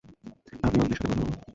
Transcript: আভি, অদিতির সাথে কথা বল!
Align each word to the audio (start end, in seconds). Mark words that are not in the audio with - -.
আভি, 0.63 0.77
অদিতির 0.77 0.97
সাথে 0.97 1.07
কথা 1.09 1.21
বল! 1.21 1.31